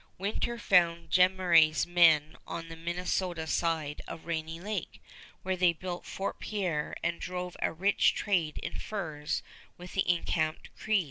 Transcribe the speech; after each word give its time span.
Winter 0.17 0.57
found 0.57 1.11
Jemmeraie's 1.11 1.85
men 1.85 2.35
on 2.47 2.69
the 2.69 2.75
Minnesota 2.75 3.45
side 3.45 4.01
of 4.07 4.25
Rainy 4.25 4.59
Lake, 4.59 4.99
where 5.43 5.55
they 5.55 5.73
built 5.73 6.07
Fort 6.07 6.39
Pierre 6.39 6.95
and 7.03 7.21
drove 7.21 7.55
a 7.61 7.71
rich 7.71 8.15
trade 8.15 8.57
in 8.63 8.73
furs 8.79 9.43
with 9.77 9.93
the 9.93 10.09
encamped 10.11 10.75
Crees. 10.75 10.99